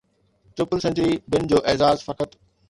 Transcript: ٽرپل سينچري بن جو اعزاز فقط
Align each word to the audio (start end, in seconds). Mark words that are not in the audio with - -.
ٽرپل 0.61 0.79
سينچري 0.85 1.11
بن 1.35 1.47
جو 1.53 1.61
اعزاز 1.69 2.03
فقط 2.09 2.35